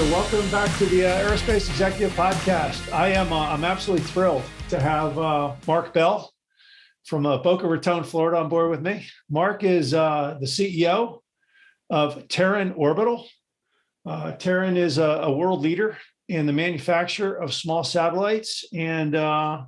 [0.00, 2.90] So, welcome back to the uh, Aerospace Executive Podcast.
[2.90, 6.32] I am uh, I'm absolutely thrilled to have uh, Marc Bell
[7.04, 9.04] from uh, Boca Raton, Florida, on board with me.
[9.28, 11.18] Marc is uh, the CEO
[11.90, 13.28] of Terran Orbital.
[14.06, 15.98] Uh, Terran is a, a, world leader
[16.30, 19.64] in the manufacture of small satellites, and uh,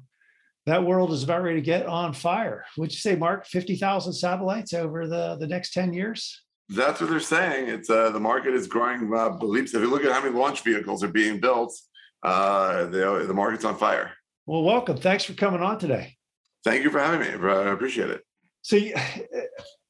[0.65, 2.65] that world is about ready to get on fire.
[2.79, 6.43] Would you say, Marc, fifty thousand satellites over the the next ten years?
[6.75, 7.69] That's what they're saying.
[7.69, 9.75] It's uh, the market is growing uh, beliefs.
[9.75, 11.79] If you look at how many launch vehicles are being built,
[12.23, 14.13] uh, the the market's on fire.
[14.47, 14.97] Well, welcome.
[14.97, 16.17] Thanks for coming on today.
[16.65, 17.49] Thank you for having me.
[17.49, 18.23] I appreciate it.
[18.63, 18.95] See,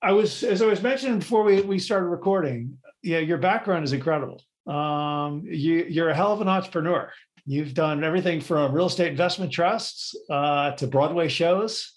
[0.03, 2.79] I was as I was mentioning before we we started recording.
[3.03, 4.43] Yeah, your background is incredible.
[4.67, 7.13] Um, you you're a hell of an entrepreneur.
[7.45, 11.93] You've done everything from real estate investment trusts uh, to Broadway shows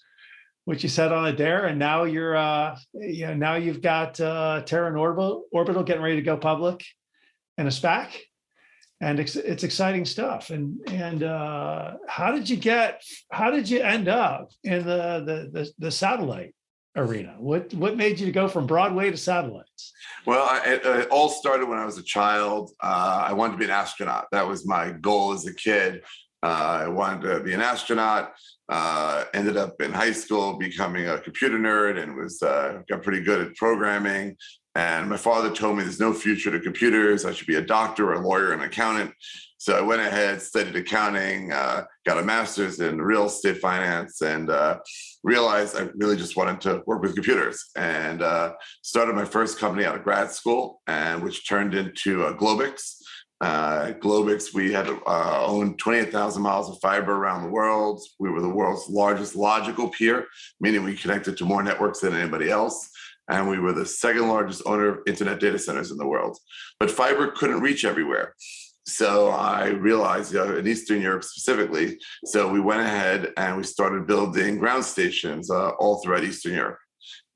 [0.66, 4.62] which you said on dare, and now you're uh, you know now you've got uh,
[4.66, 6.84] Terran Orbital, Orbital getting ready to go public,
[7.56, 8.08] and a SPAC,
[9.00, 10.50] and it's, it's exciting stuff.
[10.50, 13.02] And and uh, how did you get?
[13.30, 16.52] How did you end up in the the the, the satellite
[16.96, 17.36] arena?
[17.38, 19.92] What what made you go from Broadway to satellites?
[20.26, 22.72] Well, I, it, it, all started when I was a child.
[22.82, 24.26] Uh, I wanted to be an astronaut.
[24.32, 26.02] That was my goal as a kid.
[26.42, 28.32] Uh, I wanted to be an astronaut.
[28.68, 33.22] Uh, ended up in high school becoming a computer nerd and was uh, got pretty
[33.22, 34.36] good at programming.
[34.74, 37.24] And my father told me there's no future to computers.
[37.24, 39.12] I should be a doctor, a lawyer, an accountant.
[39.58, 44.50] So I went ahead, studied accounting, uh, got a master's in real estate finance, and
[44.50, 44.78] uh,
[45.22, 47.64] realized I really just wanted to work with computers.
[47.74, 52.95] And uh, started my first company out of grad school, and which turned into Globix
[53.40, 58.00] uh, Globix, we had uh, owned 28,000 miles of fiber around the world.
[58.18, 60.26] We were the world's largest logical peer,
[60.60, 62.90] meaning we connected to more networks than anybody else.
[63.28, 66.38] And we were the second largest owner of internet data centers in the world.
[66.78, 68.34] But fiber couldn't reach everywhere.
[68.86, 73.64] So I realized, you know, in Eastern Europe specifically, so we went ahead and we
[73.64, 76.78] started building ground stations uh, all throughout Eastern Europe.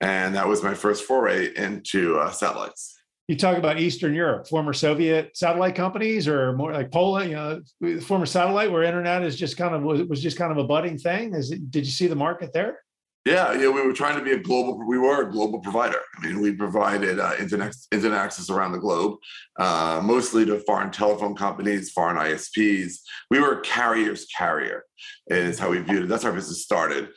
[0.01, 3.00] And that was my first foray into uh, satellites
[3.31, 8.01] you talk about Eastern Europe, former Soviet satellite companies, or more like Poland, you know,
[8.01, 10.99] former satellite where internet is just kind of was, was just kind of a budding
[10.99, 11.33] thing.
[11.35, 12.81] Is it, did you see the market there?
[13.25, 14.85] Yeah, yeah, we were trying to be a global.
[14.85, 16.01] We were a global provider.
[16.17, 19.19] I mean, we provided uh, internet internet access around the globe,
[19.61, 22.95] uh, mostly to foreign telephone companies, foreign ISPs.
[23.31, 24.87] We were a carrier's carrier,
[25.29, 26.09] is how we viewed it.
[26.09, 27.11] That's how our business started.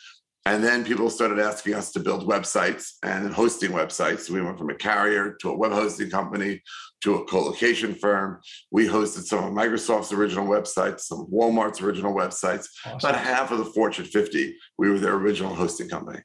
[0.46, 4.30] And then people started asking us to build websites and hosting websites.
[4.30, 6.62] We went from a carrier to a web hosting company
[7.02, 8.42] to a co-location firm.
[8.70, 12.68] We hosted some of Microsoft's original websites, some of Walmart's original websites.
[12.86, 13.10] Awesome.
[13.10, 16.20] About half of the Fortune 50, we were their original hosting company.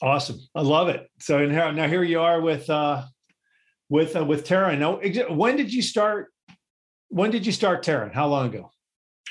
[0.00, 1.08] Awesome, I love it.
[1.20, 3.02] So now, now here you are with uh,
[3.88, 4.78] with uh, with Terran.
[4.80, 6.32] Now, when did you start?
[7.08, 8.10] When did you start Terran?
[8.12, 8.70] How long ago?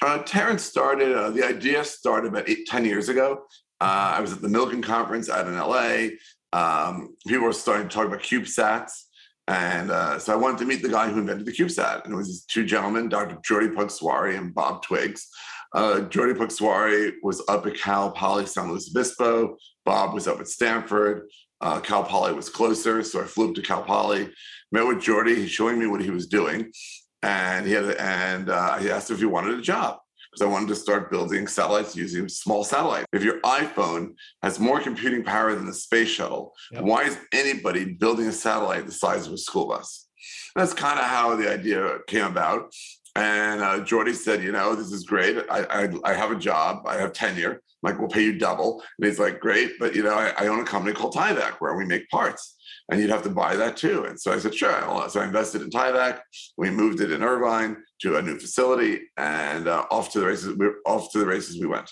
[0.01, 3.45] Uh, Terran started, uh, the idea started about eight, 10 years ago.
[3.83, 6.15] Uh, I was at the Milken conference out in LA.
[6.53, 8.93] Um, people were starting to talk about CubeSats.
[9.49, 12.05] And uh, so I wanted to meet the guy who invented the CubeSat.
[12.05, 13.35] And it was these two gentlemen, Dr.
[13.45, 15.27] Jordi Puig-Suari and Bob Twiggs.
[15.75, 19.57] Uh, Jordi Puig-Suari was up at Cal Poly San Luis Obispo.
[19.83, 21.27] Bob was up at Stanford.
[21.59, 24.29] Uh, Cal Poly was closer, so I flew up to Cal Poly,
[24.71, 25.35] met with Jordi.
[25.35, 26.71] He's showing me what he was doing,
[27.21, 29.97] and he had and uh, he asked if he wanted a job
[30.33, 33.05] because I wanted to start building satellites using small satellites.
[33.13, 36.83] If your iPhone has more computing power than the space shuttle, yep.
[36.83, 40.07] why is anybody building a satellite the size of a school bus?
[40.55, 42.73] And that's kind of how the idea came about.
[43.15, 45.37] And uh, Jordi said, you know, this is great.
[45.51, 46.87] I, I, I, have a job.
[46.87, 47.51] I have tenure.
[47.51, 48.81] I'm like, we'll pay you double.
[48.97, 49.73] And he's like, great.
[49.79, 52.55] But, you know, I, I own a company called Tyvak where we make parts
[52.93, 54.05] and you'd have to buy that too.
[54.05, 55.09] And so I said, sure.
[55.09, 56.19] So I invested in Tyvak.
[56.57, 60.55] We moved it in Irvine to a new facility, and uh, off to the races.
[60.55, 61.89] We off to the races we went.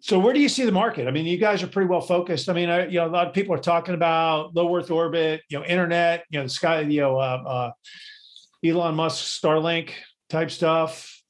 [0.00, 1.08] So where do you see the market?
[1.08, 2.48] I mean, you guys are pretty well focused.
[2.48, 5.42] I mean, I, you know, a lot of people are talking about low Earth orbit,
[5.48, 7.70] you know, internet, you know, the sky, you know, uh, uh,
[8.64, 9.90] Elon Musk Starlink
[10.30, 11.20] type stuff.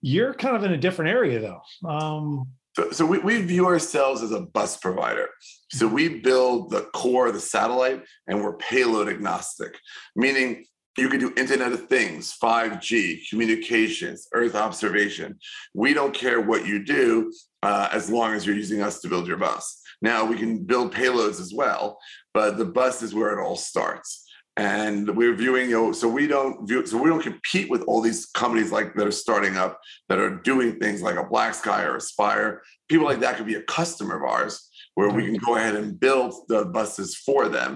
[0.00, 1.60] You're kind of in a different area though.
[1.86, 5.28] Um, so, so we, we view ourselves as a bus provider.
[5.72, 9.78] So we build the core of the satellite and we're payload agnostic,
[10.16, 10.64] meaning
[10.98, 15.38] you can do Internet of Things, 5G, communications, Earth observation.
[15.74, 17.32] We don't care what you do
[17.62, 19.80] uh, as long as you're using us to build your bus.
[20.02, 21.98] Now we can build payloads as well,
[22.34, 24.26] but the bus is where it all starts
[24.56, 28.00] and we're viewing you know so we don't view so we don't compete with all
[28.00, 31.96] these companies like that are starting up that are doing things like a BlackSky or
[31.96, 34.69] aspire people like that could be a customer of ours
[35.00, 37.72] where we can go ahead and build the buses for them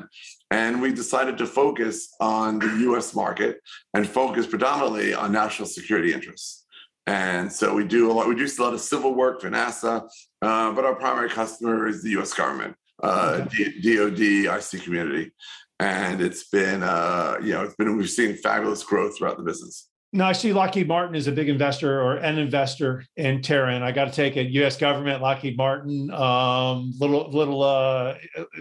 [0.51, 3.53] And we decided to focus on the US market
[3.95, 6.67] and focus predominantly on national security interests.
[7.07, 9.95] And so we do a lot, we do a lot of civil work for NASA,
[10.43, 14.25] uh, but our primary customer is the US government, uh, D- DOD,
[14.59, 15.33] IC community.
[15.81, 19.89] And it's been, uh, you know, it's been, we've seen fabulous growth throughout the business.
[20.15, 23.83] Now I see Lockheed Martin is a big investor or an investor in Terran.
[23.83, 24.47] I got to take it.
[24.51, 24.77] U.S.
[24.77, 28.15] government, Lockheed Martin, um, little little uh,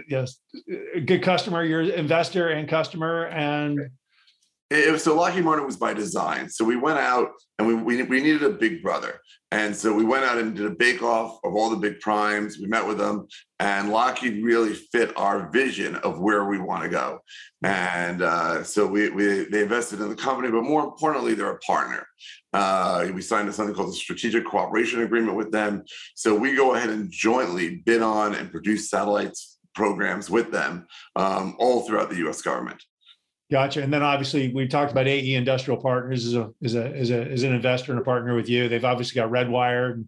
[0.10, 0.40] yes,
[1.06, 1.64] good customer.
[1.64, 3.80] Your investor and customer, and
[4.74, 6.50] it was so Lockheed Martin was by design.
[6.50, 7.30] So we went out
[7.60, 9.20] and we, we, we needed a big brother.
[9.52, 12.58] And so we went out and did a bake off of all the big primes.
[12.58, 13.28] We met with them,
[13.60, 17.20] and Lockheed really fit our vision of where we want to go.
[17.62, 21.60] And uh, so we, we they invested in the company, but more importantly, they're a
[21.60, 22.08] partner.
[22.52, 25.84] Uh, we signed something called a strategic cooperation agreement with them.
[26.16, 31.56] So we go ahead and jointly bid on and produce satellites programs with them um,
[31.60, 32.42] all throughout the U.S.
[32.42, 32.84] government.
[33.54, 33.84] Gotcha.
[33.84, 37.22] And then obviously we talked about AE Industrial Partners as a as a as a
[37.24, 38.68] as an investor and a partner with you.
[38.68, 40.04] They've obviously got Redwire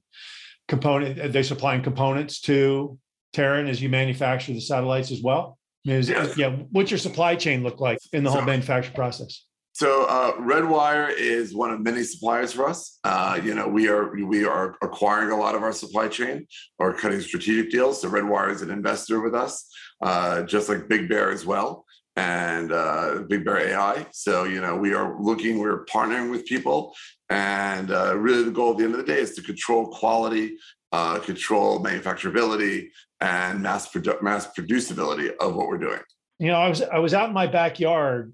[0.68, 1.32] component.
[1.32, 2.98] They're supplying components to
[3.34, 5.60] Terran as you manufacture the satellites as well.
[5.86, 6.36] I mean, is, yes.
[6.36, 6.56] Yeah.
[6.72, 9.46] What's your supply chain look like in the so, whole manufacturing process?
[9.74, 12.98] So uh, Redwire is one of many suppliers for us.
[13.04, 16.48] Uh, you know, we are we are acquiring a lot of our supply chain
[16.80, 18.02] or cutting strategic deals.
[18.02, 19.72] So Redwire is an investor with us,
[20.02, 21.85] uh, just like Big Bear as well
[22.16, 24.06] and uh, Big Bear AI.
[24.12, 26.96] So, you know, we are looking, we're partnering with people.
[27.30, 30.58] And uh, really, the goal at the end of the day is to control quality,
[30.92, 32.90] uh, control manufacturability,
[33.22, 36.00] and mass, produ- mass producibility of what we're doing.
[36.40, 38.34] You know, I was I was out in my backyard,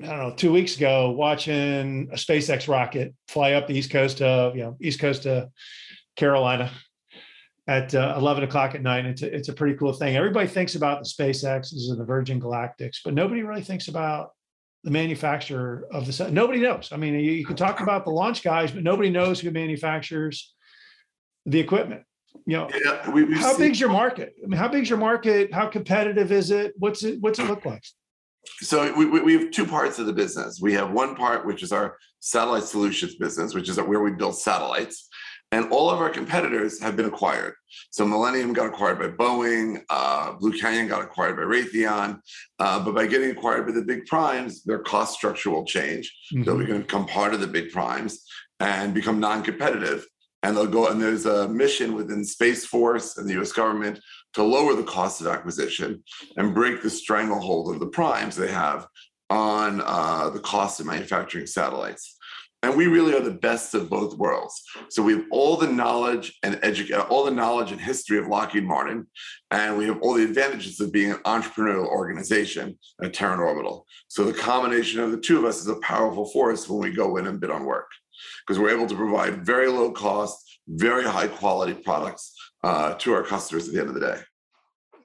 [0.00, 4.22] I don't know, two weeks ago, watching a SpaceX rocket fly up the east coast
[4.22, 5.50] of you know east coast of
[6.16, 6.70] Carolina,
[7.68, 9.06] at uh, 11 o'clock at night.
[9.06, 10.16] It's a, it's a pretty cool thing.
[10.16, 14.30] Everybody thinks about the SpaceXs and the Virgin Galactics, but nobody really thinks about
[14.84, 16.32] the manufacturer of the set.
[16.32, 16.90] Nobody knows.
[16.92, 20.54] I mean, you, you can talk about the launch guys, but nobody knows who manufactures
[21.46, 22.02] the equipment.
[22.46, 24.32] You know, yeah, we, how big's your market?
[24.42, 25.52] I mean, how big's your market?
[25.52, 26.72] How competitive is it?
[26.78, 27.20] What's it?
[27.20, 27.84] What's it look like?
[28.60, 30.58] So we, we have two parts of the business.
[30.60, 34.36] We have one part which is our satellite solutions business, which is where we build
[34.36, 35.08] satellites.
[35.52, 37.54] And all of our competitors have been acquired.
[37.90, 42.20] So Millennium got acquired by Boeing, uh, Blue Canyon got acquired by Raytheon.
[42.58, 46.10] Uh, but by getting acquired by the big primes, their cost structure will change.
[46.32, 46.44] Mm-hmm.
[46.44, 48.24] They'll become part of the big primes
[48.60, 50.06] and become non-competitive.
[50.42, 54.00] And they'll go, and there's a mission within Space Force and the US government
[54.32, 56.02] to lower the cost of acquisition
[56.36, 58.86] and break the stranglehold of the primes they have
[59.28, 62.16] on uh, the cost of manufacturing satellites.
[62.64, 64.62] And we really are the best of both worlds.
[64.88, 68.64] So we have all the knowledge and educate all the knowledge and history of Lockheed
[68.64, 69.08] Martin,
[69.50, 73.84] and we have all the advantages of being an entrepreneurial organization at Terran Orbital.
[74.06, 77.16] So the combination of the two of us is a powerful force when we go
[77.16, 77.90] in and bid on work,
[78.46, 82.32] because we're able to provide very low cost, very high quality products
[82.62, 84.20] uh, to our customers at the end of the day.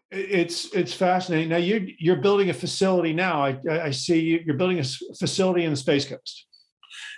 [0.10, 1.50] It's it's fascinating.
[1.50, 3.44] Now you you're building a facility now.
[3.44, 4.84] I I see you, you're building a
[5.20, 6.47] facility in the Space Coast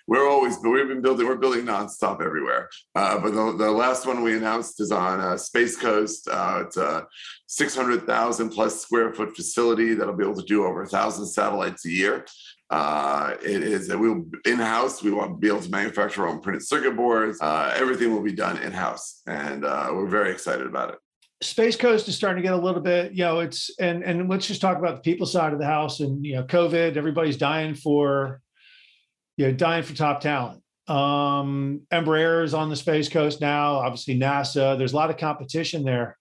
[0.08, 2.70] we're always we've been building we're building nonstop everywhere.
[2.96, 6.28] Uh, but the, the last one we announced is on uh, Space Coast.
[6.30, 7.06] Uh, it's a
[7.48, 11.90] 600,000 plus square foot facility that'll be able to do over a thousand satellites a
[11.90, 12.26] year.
[12.70, 15.02] Uh, it is we'll in house.
[15.02, 17.40] We want to be able to manufacture our own printed circuit boards.
[17.42, 21.00] Uh, everything will be done in house, and uh, we're very excited about it.
[21.42, 24.46] Space Coast is starting to get a little bit, you know, it's and and let's
[24.46, 26.96] just talk about the people side of the house and you know, COVID.
[26.96, 28.42] Everybody's dying for
[29.40, 30.62] you know, dying for top talent.
[30.90, 33.76] Um, Embraer is on the Space Coast now.
[33.76, 34.78] Obviously, NASA.
[34.78, 36.18] There's a lot of competition there.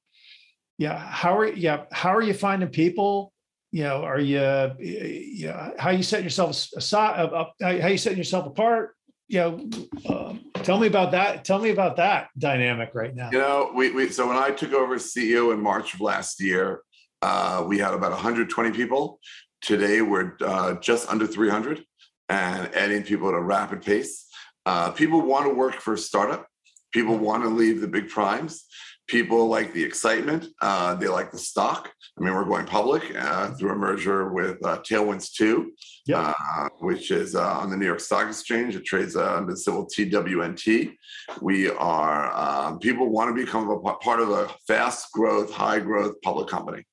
[0.78, 3.32] Yeah, how are yeah how are you finding people?
[3.72, 4.38] You know, are you
[4.78, 7.18] yeah how you setting yourself aside?
[7.18, 8.94] Uh, how you setting yourself apart?
[9.26, 9.70] You know,
[10.08, 11.44] uh, tell me about that.
[11.44, 13.30] Tell me about that dynamic right now.
[13.32, 16.40] You know, we, we so when I took over as CEO in March of last
[16.40, 16.82] year,
[17.22, 19.18] uh, we had about 120 people.
[19.60, 21.82] Today we're uh, just under 300
[22.28, 24.26] and adding people at a rapid pace.
[24.66, 26.46] Uh, people want to work for a startup.
[26.92, 28.64] People want to leave the big primes.
[29.06, 30.46] People like the excitement.
[30.60, 31.90] Uh, they like the stock.
[32.18, 35.72] I mean, we're going public uh, through a merger with uh, Tailwinds 2,
[36.06, 36.34] yep.
[36.38, 38.76] Uh, which is uh, on the New York Stock Exchange.
[38.76, 40.92] It trades under the symbol TWNT.
[41.40, 46.20] We are, um, people want to become a part of a fast growth, high growth
[46.22, 46.84] public company.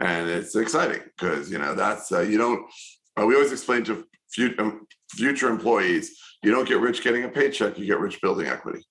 [0.00, 2.66] And it's exciting because, you know, that's, you don't,
[3.16, 7.98] we always explain to future employees, you don't get rich getting a paycheck, you get
[8.00, 8.82] rich building equity.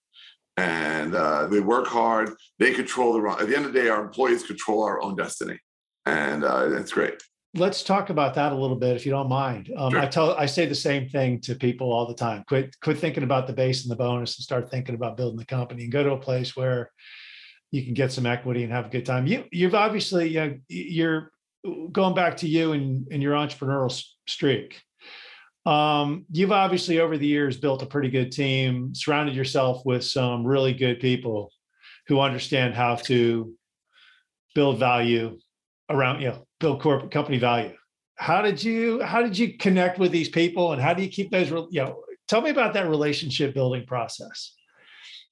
[0.58, 4.04] And uh, they work hard, they control the, at the end of the day, our
[4.04, 5.58] employees control our own destiny.
[6.06, 7.16] And uh, it's great.
[7.56, 9.72] let's talk about that a little bit, if you don't mind.
[9.76, 10.00] Um, Sure.
[10.02, 12.44] I tell, I say the same thing to people all the time.
[12.48, 15.46] Quit, quit thinking about the base and the bonus and start thinking about building the
[15.46, 16.92] company and go to a place where
[17.72, 19.28] you can get some equity and have a good time.
[19.28, 21.32] You, you've obviously, uh, you're
[21.92, 23.92] going back to you and, and your entrepreneurial
[24.28, 24.82] streak.
[25.70, 30.44] Um, you've obviously over the years built a pretty good team, surrounded yourself with some
[30.44, 31.52] really good people
[32.08, 33.54] who understand how to
[34.56, 35.38] build value
[35.88, 37.76] around, you know, build corporate company value.
[38.16, 41.30] How did you how did you connect with these people and how do you keep
[41.30, 44.56] those, you know, tell me about that relationship building process.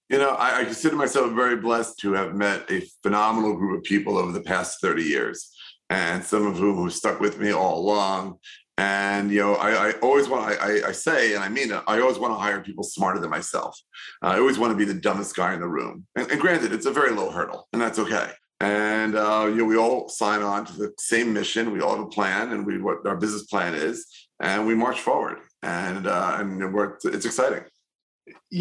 [0.07, 3.83] You know, I, I consider myself very blessed to have met a phenomenal group of
[3.83, 5.51] people over the past 30 years,
[5.89, 8.37] and some of whom have stuck with me all along.
[8.77, 11.99] And you know, I, I always want I, I say, and I mean it, I
[11.99, 13.79] always want to hire people smarter than myself.
[14.21, 16.05] I always want to be the dumbest guy in the room.
[16.15, 18.29] And, and granted, it's a very low hurdle, and that's okay.
[18.59, 21.71] And uh, you know, we all sign on to the same mission.
[21.71, 24.05] We all have a plan, and we what our business plan is,
[24.39, 25.39] and we march forward.
[25.63, 26.61] And uh, and
[27.03, 27.63] it's exciting.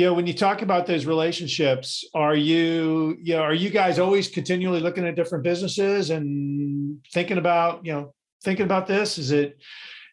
[0.06, 4.28] know, when you talk about those relationships, are you, you know, are you guys always
[4.28, 9.18] continually looking at different businesses and thinking about, you know, thinking about this?
[9.18, 9.58] Is it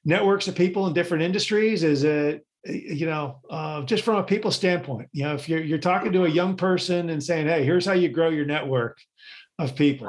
[0.05, 1.83] networks of people in different industries?
[1.83, 5.77] Is it, you know, uh, just from a people standpoint, you know, if you're you're
[5.77, 8.98] talking to a young person and saying, "Hey, here's how you grow your network
[9.60, 10.07] of people,"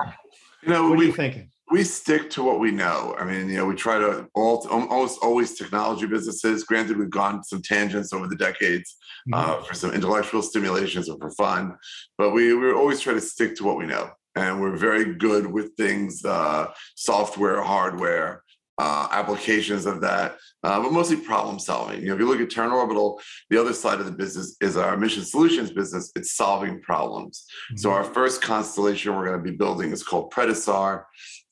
[0.62, 1.50] You know, what are we, you thinking?
[1.70, 3.16] we stick to what we know.
[3.18, 6.62] I mean, you know, we try to all almost always technology businesses.
[6.62, 8.96] Granted, we've gone some tangents over the decades
[9.32, 11.76] uh, for some intellectual stimulations or for fun,
[12.16, 15.46] but we we always try to stick to what we know, and we're very good
[15.46, 18.43] with things, uh, software, hardware.
[18.76, 22.00] Uh, applications of that, uh, but mostly problem solving.
[22.00, 24.76] You know, if you look at Terran Orbital, the other side of the business is
[24.76, 26.10] our mission solutions business.
[26.16, 27.46] It's solving problems.
[27.76, 31.04] So our first constellation we're going to be building is called PredaSAR.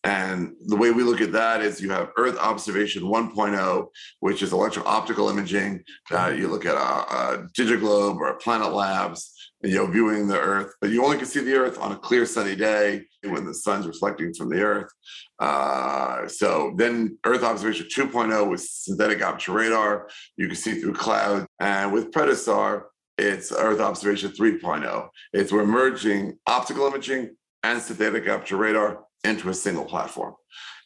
[0.04, 3.86] And the way we look at that is you have Earth Observation 1.0,
[4.18, 5.84] which is electro optical imaging.
[6.10, 9.31] Uh, you look at a, a Digiglobe or a Planet Labs,
[9.62, 12.26] you know, viewing the Earth, but you only can see the Earth on a clear
[12.26, 14.90] sunny day when the sun's reflecting from the Earth.
[15.38, 21.46] Uh, so then Earth Observation 2.0 with synthetic aperture radar, you can see through clouds.
[21.60, 22.84] And with PredaSAR,
[23.18, 25.08] it's Earth Observation 3.0.
[25.32, 30.34] It's we're merging optical imaging and synthetic aperture radar into a single platform.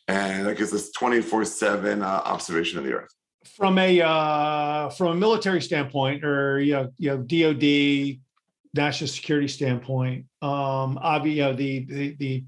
[0.09, 3.15] And that gives us 24-7 uh, observation of the Earth.
[3.57, 8.21] from a uh, from a military standpoint or you know you know DoD
[8.75, 12.45] national security standpoint, um, obvi- you know the the the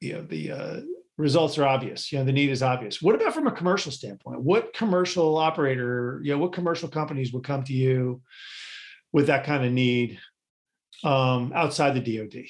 [0.00, 0.80] you know the uh,
[1.16, 2.12] results are obvious.
[2.12, 3.00] You know the need is obvious.
[3.00, 4.40] What about from a commercial standpoint?
[4.40, 8.22] What commercial operator, you know, what commercial companies would come to you
[9.12, 10.18] with that kind of need
[11.04, 12.44] um, outside the DoD?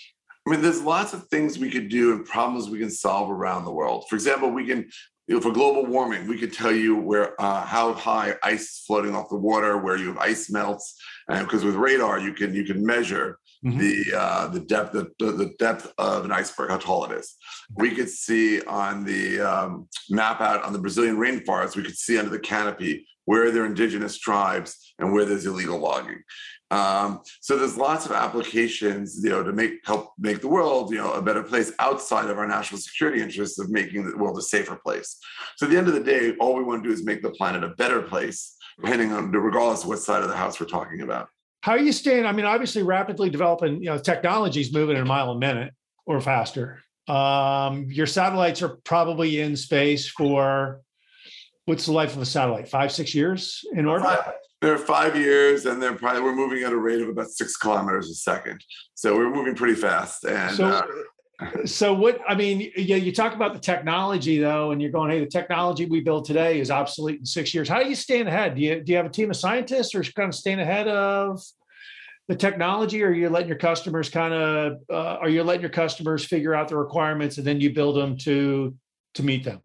[0.47, 3.65] I mean, there's lots of things we could do and problems we can solve around
[3.65, 4.07] the world.
[4.09, 4.89] For example, we can,
[5.29, 8.83] you know, for global warming, we could tell you where uh, how high ice is
[8.87, 12.55] floating off the water, where you have ice melts, and because with radar you can
[12.55, 13.79] you can measure Mhm.
[13.79, 17.37] the uh, the depth the the depth of an iceberg, how tall it is.
[17.77, 22.19] We could see on the um, map out on the Brazilian rainforest, we could see
[22.19, 26.23] under the canopy where there are indigenous tribes and where there's illegal logging.
[26.71, 30.97] Um, so there's lots of applications, you know, to make help make the world, you
[30.97, 34.43] know, a better place outside of our national security interests of making the world a
[34.43, 35.19] safer place.
[35.57, 37.31] So at the end of the day, all we want to do is make the
[37.31, 41.03] planet a better place, depending on regardless of what side of the house we're talking
[41.03, 41.29] about.
[41.61, 42.25] How are you staying?
[42.25, 43.83] I mean, obviously, rapidly developing.
[43.83, 45.75] You know, technology is moving at a mile a minute
[46.07, 46.83] or faster.
[47.07, 50.81] Um, your satellites are probably in space for
[51.67, 52.69] what's the life of a satellite?
[52.69, 54.07] Five, six years in orbit.
[54.07, 57.57] Five- They're five years, and they're probably we're moving at a rate of about six
[57.57, 58.65] kilometers a second.
[58.95, 60.25] So we're moving pretty fast.
[60.25, 60.87] And So, uh,
[61.67, 62.21] so what?
[62.29, 65.87] I mean, yeah, you talk about the technology though, and you're going, hey, the technology
[65.87, 67.69] we build today is obsolete in six years.
[67.69, 68.55] How are you staying ahead?
[68.55, 71.43] Do you do you have a team of scientists, or kind of staying ahead of
[72.29, 75.71] the technology, or are you letting your customers kind of, uh, are you letting your
[75.71, 78.75] customers figure out the requirements and then you build them to
[79.15, 79.61] to meet them?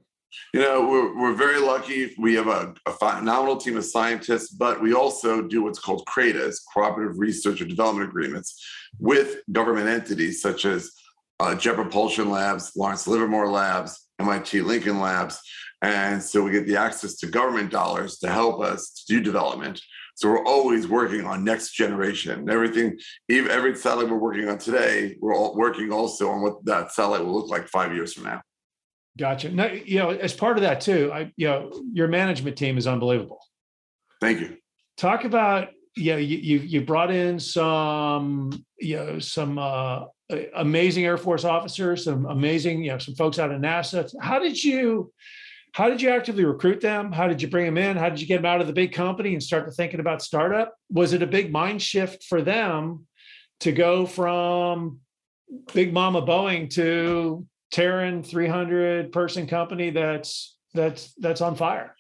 [0.53, 2.15] You know, we're, we're very lucky.
[2.17, 6.62] We have a, a phenomenal team of scientists, but we also do what's called CRADAs,
[6.74, 8.65] Cooperative Research and Development Agreements,
[9.00, 10.91] with government entities such as
[11.39, 15.39] uh, Jet Propulsion Labs, Lawrence Livermore Labs, MIT Lincoln Labs.
[15.82, 19.82] And so we get the access to government dollars to help us to do development.
[20.15, 22.50] So we're always working on next generation.
[22.50, 22.98] Everything,
[23.29, 27.24] even every satellite we're working on today, we're all working also on what that satellite
[27.24, 28.41] will look like five years from now.
[29.17, 29.50] Gotcha.
[29.50, 32.86] No, you know, as part of that too, I, you know, your management team is
[32.86, 33.39] unbelievable.
[34.21, 34.57] Thank you.
[34.95, 40.05] Talk about, you know, you, you, you brought in some, you know, some uh,
[40.55, 44.09] amazing Air Force officers, some amazing, you know, some folks out of NASA.
[44.21, 45.12] How did you,
[45.74, 47.12] how did you actively recruit them?
[47.12, 47.97] How did you bring them in?
[47.97, 50.21] How did you get them out of the big company and start to thinking about
[50.21, 50.74] startup?
[50.91, 53.07] Was it a big mind shift for them
[53.62, 55.00] to go from
[55.74, 61.95] big mama Boeing to Terran 300 person company that's that's that's on fire?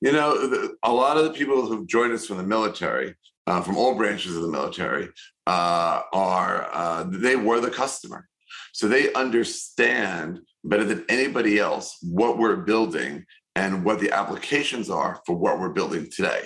[0.00, 3.14] You know, a lot of the people who've joined us from the military,
[3.46, 5.08] uh, from all branches of the military,
[5.46, 8.28] uh, are uh, they were the customer,
[8.72, 13.24] so they understand better than anybody else what we're building
[13.60, 16.44] and what the applications are for what we're building today.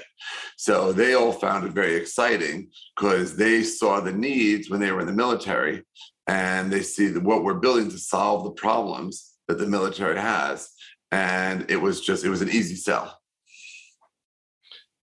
[0.56, 5.00] So they all found it very exciting because they saw the needs when they were
[5.00, 5.84] in the military
[6.26, 10.68] and they see what we're building to solve the problems that the military has.
[11.12, 13.16] And it was just, it was an easy sell.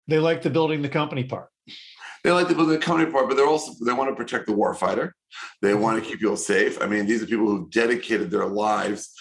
[0.06, 1.48] They like the building the company part.
[2.22, 4.52] They like the building the company part, but they're also, they want to protect the
[4.52, 5.12] warfighter.
[5.62, 5.80] They mm-hmm.
[5.80, 6.82] want to keep people safe.
[6.82, 9.15] I mean, these are people who've dedicated their lives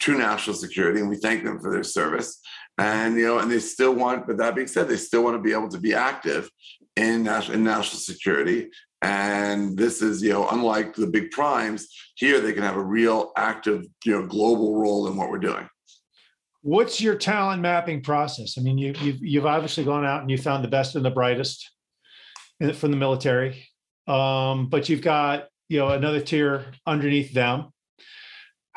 [0.00, 2.40] to national security, and we thank them for their service.
[2.78, 5.42] And you know, and they still want, but that being said, they still want to
[5.42, 6.50] be able to be active
[6.96, 8.70] in national in national security.
[9.00, 13.32] And this is, you know, unlike the big primes, here they can have a real
[13.36, 15.68] active, you know, global role in what we're doing.
[16.62, 18.58] What's your talent mapping process?
[18.58, 21.10] I mean, you, you've you've obviously gone out and you found the best and the
[21.10, 21.70] brightest
[22.74, 23.64] from the military,
[24.06, 27.72] um, but you've got you know another tier underneath them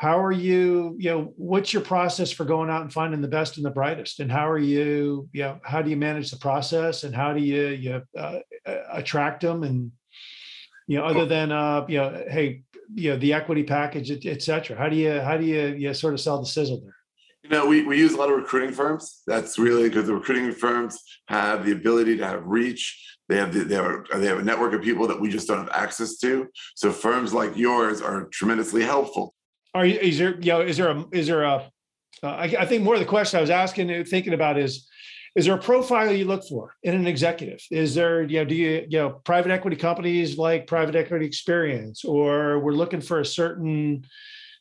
[0.02, 3.56] how are you you know what's your process for going out and finding the best
[3.56, 4.18] and the brightest?
[4.18, 7.04] And how are you you know how do you manage the process?
[7.04, 8.40] And how do you you uh,
[8.90, 9.62] attract them?
[9.62, 9.92] And
[10.88, 14.76] you know other than uh you know hey you know the equity package et, cetera
[14.76, 16.96] how do you how do you you sort of sell the sizzle there?
[17.44, 19.22] You know we, we use a lot of recruiting firms.
[19.28, 22.84] That's really because the recruiting firms have the ability to have reach.
[23.28, 25.58] They have, the, they, have they have a network of people that we just don't
[25.58, 26.48] have access to.
[26.74, 29.32] So firms like yours are tremendously helpful
[29.74, 31.70] are you, is there, you know, is there a, is there a?
[32.22, 34.88] Uh, I, I think more of the question I was asking, uh, thinking about is,
[35.34, 37.60] is there a profile you look for in an executive?
[37.70, 42.04] Is there, you know, do you, you know, private equity companies like private equity experience,
[42.04, 44.04] or we're looking for a certain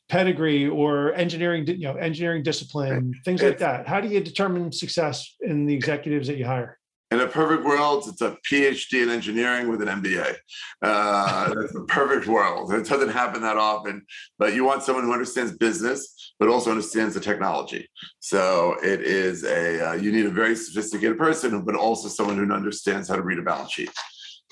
[0.07, 3.87] pedigree or engineering, you know, engineering discipline, things like that.
[3.87, 6.77] How do you determine success in the executives that you hire?
[7.11, 10.35] In a perfect world, it's a PhD in engineering with an MBA.
[10.81, 12.73] Uh, it's a perfect world.
[12.73, 14.05] It doesn't happen that often,
[14.39, 17.89] but you want someone who understands business, but also understands the technology.
[18.19, 22.51] So it is a, uh, you need a very sophisticated person, but also someone who
[22.53, 23.91] understands how to read a balance sheet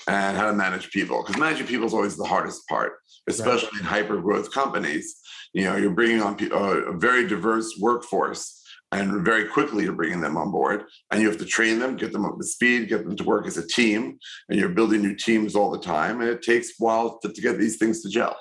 [0.06, 1.22] and how to manage people.
[1.22, 2.92] Because managing people is always the hardest part,
[3.26, 3.80] especially right.
[3.80, 5.16] in hyper growth companies.
[5.54, 8.59] You know, you're bringing on a very diverse workforce
[8.92, 12.12] and very quickly you're bringing them on board and you have to train them get
[12.12, 15.14] them up to speed get them to work as a team and you're building new
[15.14, 18.08] teams all the time and it takes a while to, to get these things to
[18.08, 18.36] gel.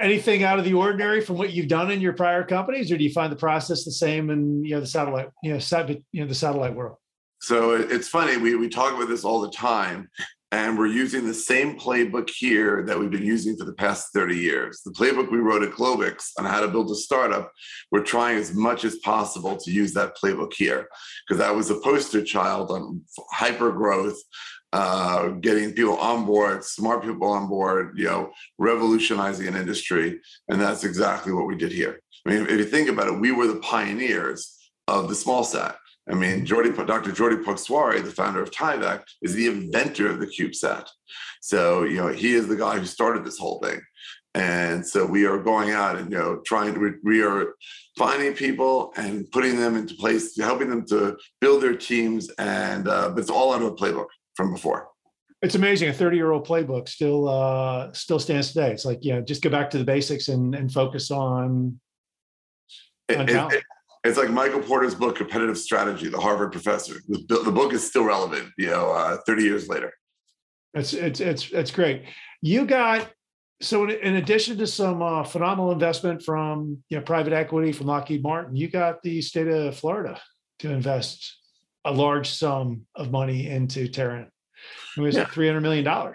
[0.00, 3.04] Anything out of the ordinary from what you've done in your prior companies or do
[3.04, 6.20] you find the process the same in you know the satellite you know, sat, you
[6.20, 6.96] know the satellite world?
[7.40, 10.08] So it's funny we, we talk about this all the time
[10.54, 14.36] and we're using the same playbook here that we've been using for the past 30
[14.36, 14.82] years.
[14.84, 17.50] The playbook we wrote at Globix on how to build a startup,
[17.90, 20.86] we're trying as much as possible to use that playbook here
[21.26, 24.16] because that was a poster child on hyper growth,
[24.72, 30.20] uh, getting people on board, smart people on board, you know, revolutionizing an industry.
[30.48, 31.98] And that's exactly what we did here.
[32.24, 35.78] I mean, if you think about it, we were the pioneers of the small sat.
[36.10, 37.12] I mean, Jordi, Dr.
[37.12, 40.86] Jordi Puig-Suari, the founder of Tyvak, is the inventor of the CubeSat.
[41.40, 43.80] So, you know, he is the guy who started this whole thing.
[44.34, 47.54] And so we are going out and, you know, trying to, we are
[47.96, 52.28] finding people and putting them into place, helping them to build their teams.
[52.38, 54.88] And, uh, it's all out of a playbook from before.
[55.40, 55.88] It's amazing.
[55.88, 58.72] A 30 year old playbook still, uh, still stands today.
[58.72, 61.80] It's like, you know, just go back to the basics and, and focus on,
[63.10, 63.64] on it, it,
[64.04, 66.96] it's like Michael Porter's book, Competitive Strategy, the Harvard professor.
[67.08, 69.94] The, the book is still relevant, you know, uh, 30 years later.
[70.74, 72.04] It's, it's, it's, it's great.
[72.42, 73.10] You got,
[73.62, 78.22] so in addition to some uh, phenomenal investment from you know, private equity from Lockheed
[78.22, 80.20] Martin, you got the state of Florida
[80.58, 81.38] to invest
[81.86, 84.30] a large sum of money into Terran.
[84.98, 85.24] It was yeah.
[85.24, 86.14] $300 million.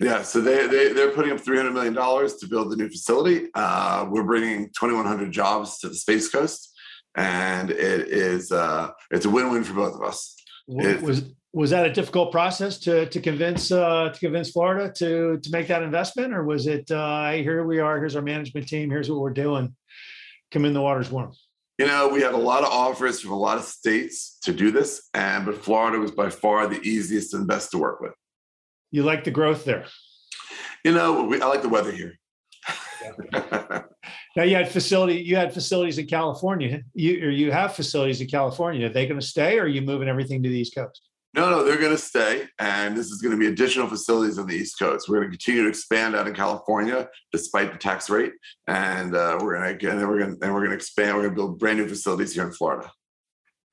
[0.00, 3.48] Yeah, so they, they, they're putting up $300 million to build the new facility.
[3.54, 6.73] Uh, we're bringing 2,100 jobs to the Space Coast
[7.14, 10.36] and it is uh, it's a win-win for both of us.
[10.66, 15.38] It, was was that a difficult process to to convince uh, to convince Florida to
[15.38, 18.90] to make that investment, or was it uh, here we are, here's our management team,
[18.90, 19.74] here's what we're doing,
[20.50, 21.32] come in the water's warm.
[21.78, 24.70] You know, we had a lot of offers from a lot of states to do
[24.70, 28.12] this, and but Florida was by far the easiest and best to work with.
[28.90, 29.86] You like the growth there?
[30.84, 32.14] You know, we, I like the weather here.
[34.36, 36.82] now you had facility, you had facilities in California.
[36.94, 38.86] You or you have facilities in California.
[38.86, 41.08] Are they going to stay, or are you moving everything to the East Coast?
[41.34, 44.46] No, no, they're going to stay, and this is going to be additional facilities on
[44.46, 45.08] the East Coast.
[45.08, 48.32] We're going to continue to expand out in California, despite the tax rate,
[48.68, 51.16] and uh, we're going to and then we're going to and we're going to expand.
[51.16, 52.90] We're going to build brand new facilities here in Florida.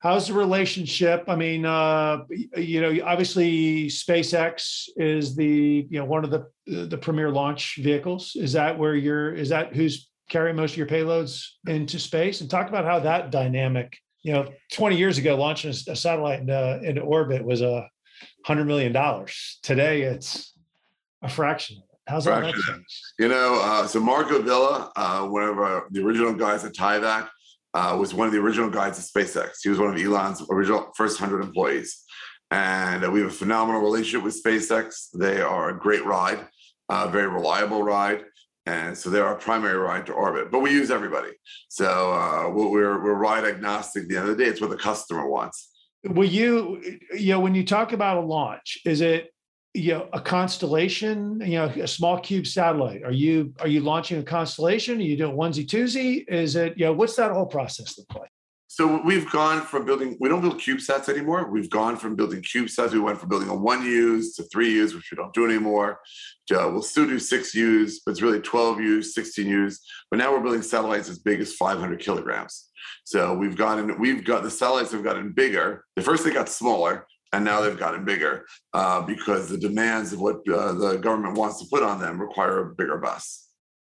[0.00, 1.24] How's the relationship?
[1.28, 6.98] I mean, uh, you know, obviously SpaceX is the you know one of the the
[6.98, 8.34] premier launch vehicles.
[8.34, 9.32] Is that where you're?
[9.32, 12.40] Is that who's carrying most of your payloads into space?
[12.40, 13.98] And talk about how that dynamic.
[14.22, 17.88] You know, 20 years ago, launching a satellite into, into orbit was a
[18.46, 19.58] hundred million dollars.
[19.62, 20.54] Today, it's
[21.22, 21.98] a fraction of it.
[22.08, 23.02] How's that changed?
[23.18, 27.28] You know, uh, so Marco Villa, uh, one of our, the original guys at Tyvak,
[27.74, 29.58] uh, was one of the original guys at SpaceX.
[29.62, 32.04] He was one of Elon's original first 100 employees.
[32.50, 35.10] And uh, we have a phenomenal relationship with SpaceX.
[35.14, 36.46] They are a great ride,
[36.88, 38.24] a very reliable ride.
[38.66, 41.30] And so they're our primary ride to orbit, but we use everybody.
[41.68, 44.04] So uh, we're, we're ride agnostic.
[44.04, 45.70] At the end of the day, it's what the customer wants.
[46.04, 46.80] Will you,
[47.16, 49.32] you know, when you talk about a launch, is it
[49.74, 54.18] you know a constellation you know a small cube satellite are you are you launching
[54.18, 57.96] a constellation are you doing onesie twosie is it you know what's that whole process
[57.96, 58.31] look like
[58.74, 61.50] so we've gone from building we don't build CubeSats anymore.
[61.50, 64.94] We've gone from building CubeSats we went from building a one use to three use
[64.94, 66.00] which we don't do anymore
[66.46, 69.78] to, we'll still do six use but it's really 12 use 16 use.
[70.10, 72.70] But now we're building satellites as big as 500 kilograms.
[73.04, 75.84] So we've gotten we've got the satellites have gotten bigger.
[75.96, 80.20] The first they got smaller and now they've gotten bigger uh, because the demands of
[80.22, 83.51] what uh, the government wants to put on them require a bigger bus.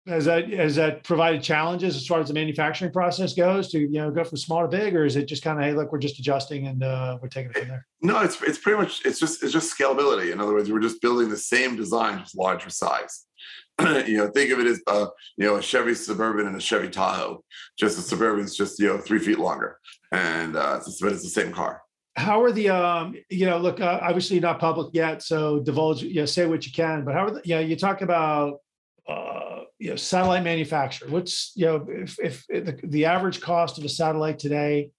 [0.07, 3.89] Has that has that provided challenges as far as the manufacturing process goes to you
[3.89, 5.99] know go from small to big, or is it just kind of hey look we're
[5.99, 7.87] just adjusting and uh, we're taking it from there?
[8.03, 10.31] No, it's it's pretty much it's just it's just scalability.
[10.31, 13.25] In other words, we're just building the same design, just larger size.
[13.81, 15.07] you know, think of it as uh,
[15.39, 17.43] you know a Chevy Suburban and a Chevy Tahoe.
[17.79, 19.79] Just the Suburban's just you know three feet longer,
[20.13, 21.81] and uh, it's, but it's the same car
[22.17, 26.15] how are the um you know look uh, obviously not public yet so divulge you
[26.21, 28.61] know say what you can but how are the, yeah you talk about
[29.09, 31.09] uh you know satellite manufacturer.
[31.09, 34.91] What's you know if, if, the, the average cost of a satellite today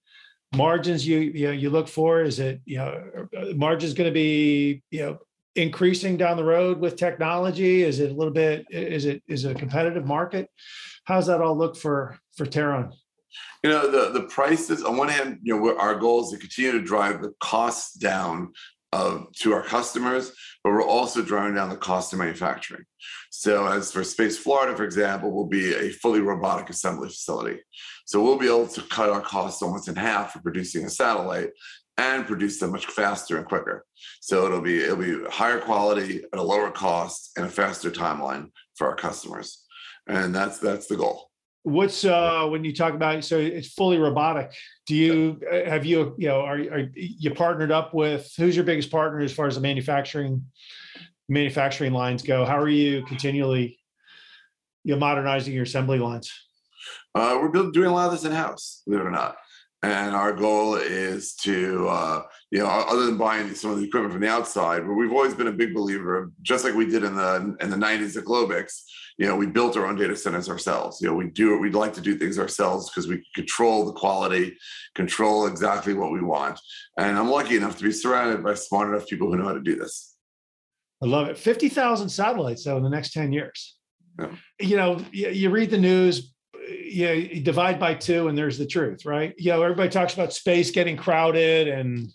[0.55, 4.81] margins you you know you look for is it you know margins going to be
[4.91, 5.17] you know
[5.55, 7.83] increasing down the road with technology?
[7.83, 10.49] Is it a little bit is it is it a competitive market?
[11.05, 12.91] How's that all look for for Terran?
[13.63, 16.73] You know the the prices on one hand you know our goal is to continue
[16.73, 18.53] to drive the costs down
[18.95, 20.31] of to our customers
[20.63, 22.84] but we're also driving down the cost of manufacturing.
[23.29, 27.60] So as for space florida for example will be a fully robotic assembly facility.
[28.05, 31.49] So we'll be able to cut our costs almost in half for producing a satellite
[31.97, 33.86] and produce them much faster and quicker.
[34.21, 38.49] So it'll be it'll be higher quality at a lower cost and a faster timeline
[38.75, 39.63] for our customers.
[40.08, 41.29] And that's that's the goal
[41.65, 44.54] what's uh when you talk about so it's fully robotic.
[44.86, 48.65] Do you uh, have you you know are, are you partnered up with who's your
[48.65, 50.45] biggest partner as far as the manufacturing
[51.28, 52.45] manufacturing lines go?
[52.45, 53.80] How are you continually
[54.84, 56.32] you modernizing your assembly lines?
[57.15, 59.36] Uh, we're doing a lot of this in house believe it or not
[59.85, 64.11] and our goal is to uh, you know other than buying some of the equipment
[64.11, 67.15] from the outside but we've always been a big believer just like we did in
[67.15, 68.81] the in the 90s at Globix.
[69.17, 71.93] you know we built our own data centers ourselves you know we do we'd like
[71.93, 74.57] to do things ourselves because we control the quality
[74.95, 76.59] control exactly what we want
[76.97, 79.61] and i'm lucky enough to be surrounded by smart enough people who know how to
[79.61, 80.15] do this
[81.03, 83.77] i love it 50000 satellites though in the next 10 years
[84.19, 84.35] yeah.
[84.59, 86.34] you know you, you read the news
[86.69, 89.34] yeah, you divide by two and there's the truth, right?
[89.38, 92.10] You know, everybody talks about space getting crowded and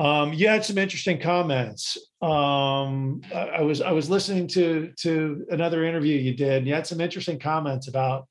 [0.00, 1.98] um, you had some interesting comments.
[2.22, 6.58] Um, I, I, was I was listening to to another interview you did.
[6.58, 8.26] And you had some interesting comments about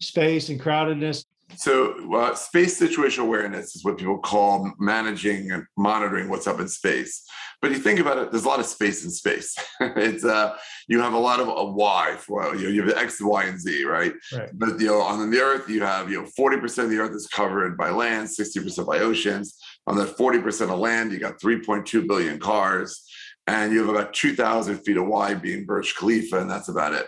[0.00, 1.24] space and crowdedness.
[1.56, 6.68] So, uh, space situational awareness is what people call managing and monitoring what's up in
[6.68, 7.24] space.
[7.60, 9.56] But you think about it, there's a lot of space in space.
[9.80, 10.56] it's uh,
[10.86, 13.44] you have a lot of a Y for you, know, you have the X, Y,
[13.44, 14.12] and Z, right?
[14.32, 14.50] right?
[14.52, 17.26] But you know, on the Earth, you have you know 40% of the Earth is
[17.26, 19.58] covered by land, 60% by oceans.
[19.86, 23.02] On that 40% of land, you got 3.2 billion cars,
[23.48, 27.06] and you have about 2,000 feet of wide being Burj Khalifa, and that's about it.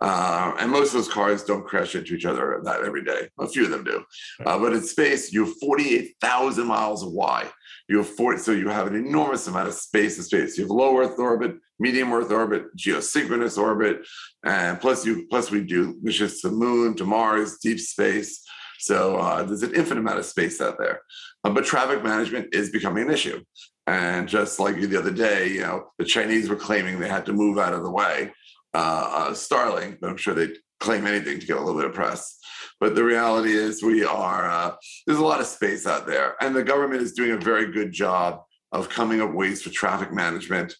[0.00, 3.28] Uh, and most of those cars don't crash into each other that every day.
[3.40, 4.04] A few of them do.
[4.46, 7.50] Uh, but in space, you have 48,000 miles of Y.
[7.88, 10.56] You have 40, so you have an enormous amount of space in space.
[10.56, 14.06] You have low Earth orbit, medium Earth orbit, geosynchronous orbit,
[14.44, 18.44] and plus you plus we do missions to the moon, to Mars, deep space.
[18.78, 21.02] So uh, there's an infinite amount of space out there.
[21.42, 23.42] Uh, but traffic management is becoming an issue.
[23.90, 27.32] And just like the other day, you know, the Chinese were claiming they had to
[27.32, 28.30] move out of the way
[28.72, 31.94] uh, uh, Starlink, but I'm sure they claim anything to get a little bit of
[31.94, 32.38] press.
[32.78, 34.76] But the reality is, we are uh,
[35.08, 37.90] there's a lot of space out there, and the government is doing a very good
[37.90, 40.72] job of coming up ways for traffic management.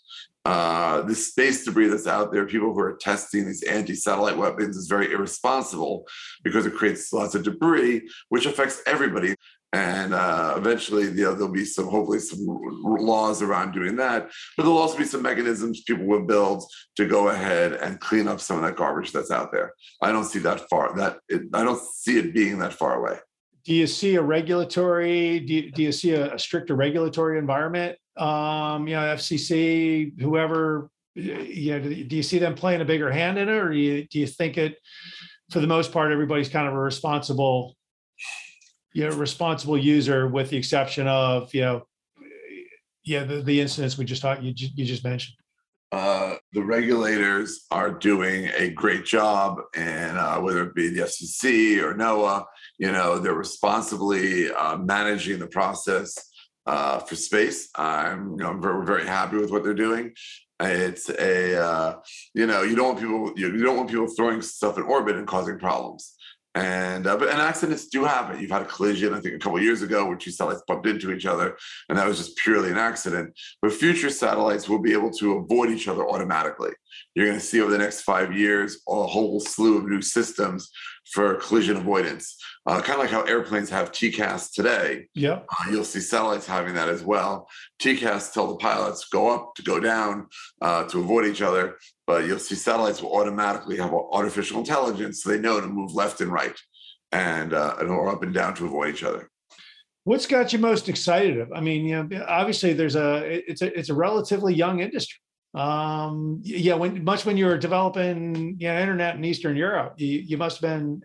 [0.45, 4.87] Uh, the space debris that's out there, people who are testing these anti-satellite weapons is
[4.87, 6.07] very irresponsible
[6.45, 9.35] because it creates lots of debris, which affects everybody
[9.73, 12.45] and uh, eventually you know, there'll be some hopefully some
[12.83, 14.29] laws around doing that.
[14.57, 16.65] But there'll also be some mechanisms people will build
[16.97, 19.73] to go ahead and clean up some of that garbage that's out there.
[20.03, 23.19] I don't see that far that it, i don't see it being that far away.
[23.65, 27.97] Do you see a regulatory do you, do you see a, a stricter regulatory environment?
[28.17, 33.39] Um you know fcc whoever you know do you see them playing a bigger hand
[33.39, 34.77] in it or do you, do you think it
[35.51, 37.77] for the most part everybody's kind of a responsible
[38.93, 41.87] you know, responsible user with the exception of, you know,
[43.05, 45.37] yeah, the, the incidents we just talked, you, you just mentioned.
[45.93, 51.83] Uh, the regulators are doing a great job, and uh, whether it be the FCC
[51.83, 52.45] or NOAA,
[52.79, 56.17] you know, they're responsibly uh, managing the process
[56.67, 57.71] uh, for space.
[57.75, 60.13] I'm, you know, very, very happy with what they're doing.
[60.61, 61.95] It's a, uh,
[62.35, 65.27] you know, you don't want people, you don't want people throwing stuff in orbit and
[65.27, 66.15] causing problems.
[66.55, 68.41] And uh, but and accidents do happen.
[68.41, 71.13] You've had a collision, I think, a couple years ago, where two satellites bumped into
[71.13, 71.57] each other,
[71.89, 73.39] and that was just purely an accident.
[73.63, 76.73] But future satellites will be able to avoid each other automatically.
[77.15, 80.71] You're going to see over the next five years a whole slew of new systems
[81.13, 82.37] for collision avoidance.
[82.67, 85.07] Uh, kind of like how airplanes have TCAS today.
[85.15, 87.49] Yeah, uh, you'll see satellites having that as well.
[87.81, 90.27] TCAS tell the pilots go up to go down
[90.61, 91.77] uh, to avoid each other
[92.11, 96.21] but you'll see satellites will automatically have artificial intelligence, so they know to move left
[96.21, 96.59] and right,
[97.13, 99.31] and uh, or up and down to avoid each other.
[100.03, 101.47] What's got you most excited?
[101.55, 105.21] I mean, you know, obviously there's a it's a it's a relatively young industry.
[105.53, 110.19] Um, yeah, when much when you were developing you know, internet in Eastern Europe, you,
[110.19, 111.03] you must have been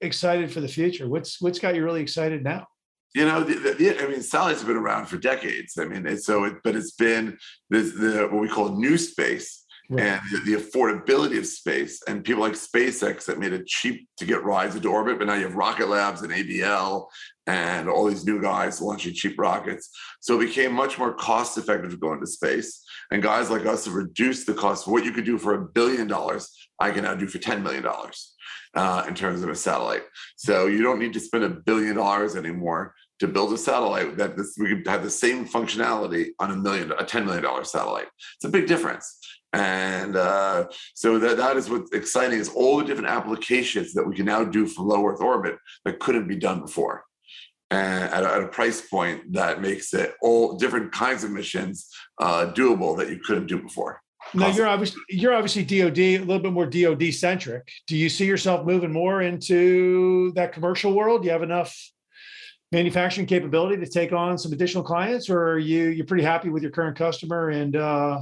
[0.00, 1.08] excited for the future.
[1.08, 2.66] What's what's got you really excited now?
[3.14, 5.76] you know, the, the, I mean, satellites have been around for decades.
[5.78, 9.64] I mean, it's so, it, but it's been this, the what we call new space,
[9.88, 10.06] right.
[10.06, 12.00] and the, the, affordability of space.
[12.06, 15.34] And people like SpaceX that made it cheap to get rides into orbit, but now
[15.34, 17.06] you have Rocket Labs and ABL
[17.48, 19.90] and all these new guys launching cheap rockets.
[20.20, 22.84] So it became much more cost effective to go into space.
[23.10, 25.64] And guys like us have reduced the cost of what you could do for a
[25.64, 27.84] billion dollars, I can now do for $10 million.
[28.72, 30.04] Uh, in terms of a satellite,
[30.36, 34.36] so you don't need to spend a billion dollars anymore to build a satellite that
[34.36, 38.06] this, we could have the same functionality on a million, a ten million dollar satellite.
[38.36, 39.18] It's a big difference.
[39.52, 44.14] And uh, so that, that is what's exciting is all the different applications that we
[44.14, 47.04] can now do from low Earth orbit that couldn't be done before.
[47.70, 51.88] And at a, at a price point that makes it all different kinds of missions
[52.18, 54.02] uh, doable that you couldn't do before.
[54.34, 57.68] Now you're obviously you're obviously DoD a little bit more DoD centric.
[57.86, 61.22] Do you see yourself moving more into that commercial world?
[61.22, 61.76] Do you have enough
[62.70, 66.62] manufacturing capability to take on some additional clients, or are you you're pretty happy with
[66.62, 68.20] your current customer and uh,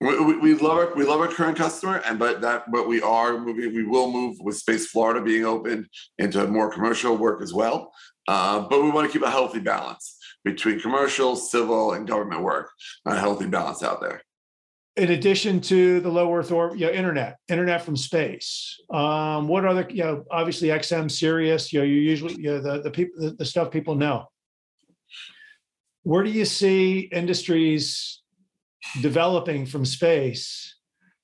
[0.00, 3.38] we, we, love our we love our current customer, and but that but we are
[3.38, 3.74] moving.
[3.74, 7.92] We will move with Space Florida being opened into more commercial work as well.
[8.28, 12.70] Uh, but we want to keep a healthy balance between commercial, civil, and government work.
[13.06, 14.22] A healthy balance out there.
[14.96, 18.78] In addition to the low Earth orbit, you know, internet, internet from space.
[18.92, 21.72] Um, what other, you know, obviously XM, Sirius.
[21.72, 24.26] You know, you usually, you know, the the people, the, the stuff people know.
[26.02, 28.20] Where do you see industries
[29.00, 30.74] developing from space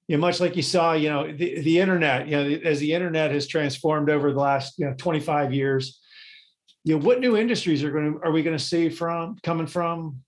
[0.08, 2.92] you know, much like you saw, you know, the, the internet, you know, as the
[2.92, 6.00] internet has transformed over the last, you know, 25 years,
[6.86, 9.66] you know, what new industries are going to, are we going to see from coming
[9.66, 10.20] from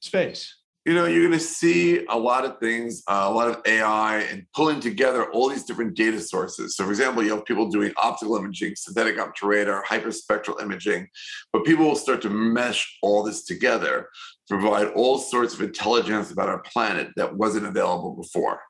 [0.00, 0.54] space?
[0.84, 4.18] you know, you're going to see a lot of things, uh, a lot of AI
[4.18, 6.76] and pulling together all these different data sources.
[6.76, 11.08] So, for example, you have people doing optical imaging, synthetic optical radar, hyperspectral imaging,
[11.54, 14.10] but people will start to mesh all this together
[14.48, 18.60] to provide all sorts of intelligence about our planet that wasn't available before.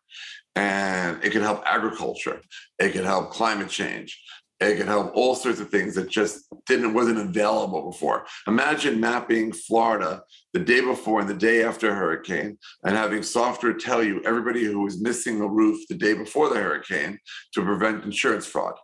[0.54, 2.40] And it can help agriculture,
[2.78, 4.22] it can help climate change,
[4.64, 8.26] it can help all sorts of things that just didn't wasn't available before.
[8.46, 10.22] Imagine mapping Florida
[10.52, 14.64] the day before and the day after a hurricane, and having software tell you everybody
[14.64, 17.18] who was missing a roof the day before the hurricane
[17.52, 18.74] to prevent insurance fraud.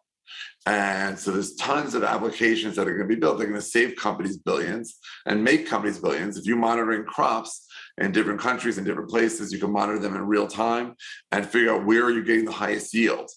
[0.66, 3.38] And so there's tons of applications that are going to be built.
[3.38, 6.36] They're going to save companies billions and make companies billions.
[6.36, 7.66] If you're monitoring crops
[7.98, 10.94] in different countries and different places, you can monitor them in real time
[11.32, 13.30] and figure out where are you getting the highest yield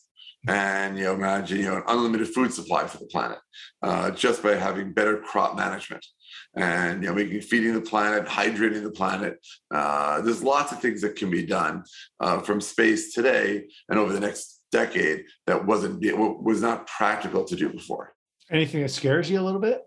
[0.48, 3.40] and you know imagine you know an unlimited food supply for the planet
[3.82, 6.06] uh, just by having better crop management
[6.56, 9.38] and you know making feeding the planet hydrating the planet
[9.74, 11.84] uh, there's lots of things that can be done
[12.20, 16.02] uh, from space today and over the next decade that wasn't
[16.44, 18.14] was not practical to do before.
[18.52, 19.84] Anything that scares you a little bit?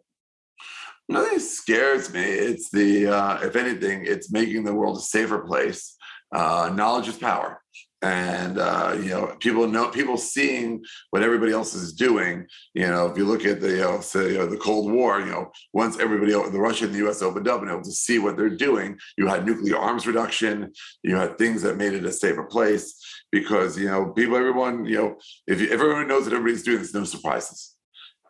[1.09, 2.23] Nothing scares me.
[2.23, 5.95] It's the uh, if anything, it's making the world a safer place.
[6.33, 7.61] Uh, knowledge is power
[8.03, 12.47] and uh, you know people know people seeing what everybody else is doing.
[12.75, 15.21] You know if you look at the you know, say, you know the cold war
[15.21, 18.19] you know once everybody the russia and the us opened up and able to see
[18.19, 22.13] what they're doing you had nuclear arms reduction you had things that made it a
[22.13, 22.95] safer place
[23.33, 26.95] because you know people everyone you know if, if everyone knows that everybody's doing there's
[26.95, 27.75] no surprises.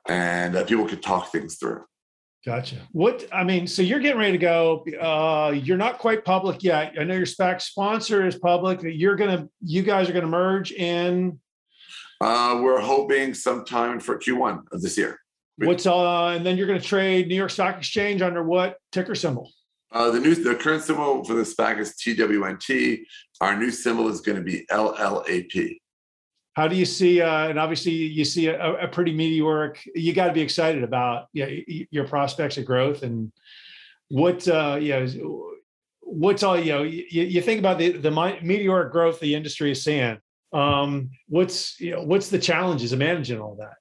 [0.09, 1.85] And uh, people could talk things through
[2.47, 2.77] Gotcha.
[2.93, 4.85] What I mean, so you're getting ready to go.
[5.01, 6.95] Uh, you're not quite public yet.
[6.97, 8.81] I know your SPAC sponsor is public.
[8.85, 11.41] You're gonna, you guys are gonna merge in.
[12.21, 15.19] Uh, we're hoping sometime for Q1 of this year.
[15.57, 19.51] What's uh, and then you're gonna trade New York Stock Exchange under what ticker symbol?
[19.91, 23.01] Uh, the new, the current symbol for the SPAC is TWNT.
[23.41, 25.79] Our new symbol is going to be LLAP.
[26.57, 27.21] How do you see?
[27.21, 29.87] Uh, and obviously, you see a, a pretty meteoric.
[29.95, 31.49] You got to be excited about yeah,
[31.91, 33.31] your prospects of growth and
[34.09, 35.53] what uh, you know.
[36.01, 36.83] What's all you know?
[36.83, 38.11] You, you think about the the
[38.43, 40.17] meteoric growth the industry is seeing.
[40.55, 43.75] Um, what's you know, what's the challenges of managing all that?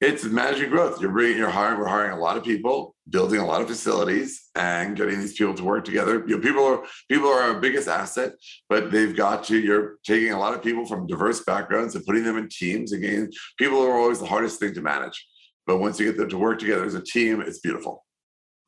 [0.00, 1.00] It's managing growth.
[1.00, 4.48] You're bringing, you're hiring, we're hiring a lot of people, building a lot of facilities,
[4.54, 6.24] and getting these people to work together.
[6.24, 8.34] You know, people are people are our biggest asset,
[8.68, 9.58] but they've got to.
[9.58, 12.92] You're taking a lot of people from diverse backgrounds and putting them in teams.
[12.92, 15.26] Again, people are always the hardest thing to manage,
[15.66, 18.04] but once you get them to work together as a team, it's beautiful.